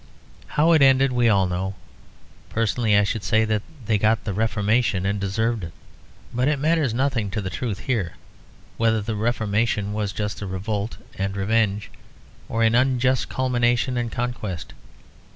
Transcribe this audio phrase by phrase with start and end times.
[0.57, 1.75] How it ended we all know;
[2.49, 5.73] personally I should say that they got the Reformation and deserved it.
[6.33, 8.13] But it matters nothing to the truth here
[8.77, 11.91] whether the Reformation was a just revolt and revenge
[12.49, 14.73] or an unjust culmination and conquest.